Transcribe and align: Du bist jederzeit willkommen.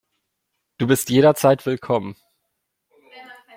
Du 0.79 0.87
bist 0.87 1.11
jederzeit 1.11 1.67
willkommen. 1.67 2.15